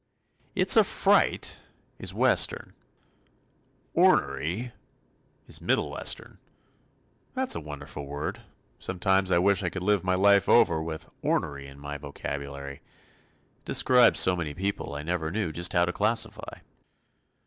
"It's 0.55 0.75
a 0.75 0.83
fright," 0.83 1.59
is 1.99 2.11
Western. 2.11 2.73
"Ornery," 3.93 4.71
is 5.45 5.61
middle 5.61 5.91
Western. 5.91 6.39
That's 7.35 7.53
a 7.53 7.59
wonderful 7.59 8.07
word. 8.07 8.41
Sometimes, 8.79 9.31
I 9.31 9.37
wish 9.37 9.61
I 9.61 9.69
could 9.69 9.83
live 9.83 10.03
my 10.03 10.15
life 10.15 10.49
over 10.49 10.81
with 10.81 11.07
"ornery" 11.21 11.67
in 11.67 11.77
my 11.77 11.99
vocabulary. 11.99 12.77
It 13.57 13.65
describes 13.65 14.19
so 14.19 14.35
many 14.35 14.55
people 14.55 14.95
I 14.95 15.03
never 15.03 15.29
knew 15.29 15.51
just 15.51 15.73
how 15.73 15.85
to 15.85 15.93
classify. 15.93 16.61